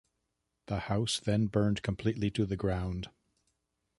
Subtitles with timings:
[0.65, 3.11] The house then burned completely to the ground.